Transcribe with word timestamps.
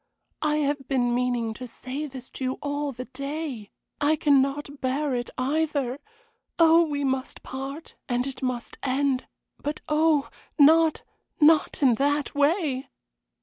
I 0.41 0.55
have 0.55 0.87
been 0.87 1.13
meaning 1.13 1.53
to 1.53 1.67
say 1.67 2.07
this 2.07 2.31
to 2.31 2.43
you 2.43 2.53
all 2.53 2.91
the 2.91 3.05
day. 3.05 3.69
I 4.01 4.15
cannot 4.15 4.81
bear 4.81 5.13
it 5.13 5.29
either. 5.37 5.99
Oh, 6.57 6.87
we 6.87 7.03
must 7.03 7.43
part, 7.43 7.93
and 8.09 8.25
it 8.25 8.41
must 8.41 8.79
end; 8.81 9.27
but 9.61 9.81
oh, 9.87 10.27
not 10.57 11.03
not 11.39 11.83
in 11.83 11.93
that 12.01 12.33
way!" 12.33 12.89